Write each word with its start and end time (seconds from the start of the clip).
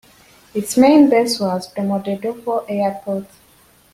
Its 0.55 0.77
main 0.77 1.11
base 1.11 1.39
was 1.39 1.71
Domodedovo 1.75 2.65
Airport. 2.67 3.27